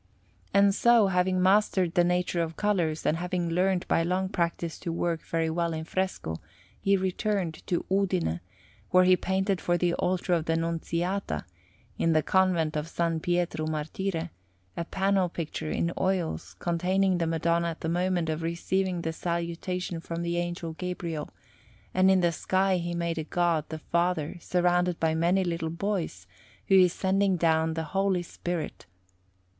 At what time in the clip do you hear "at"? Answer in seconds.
17.67-17.81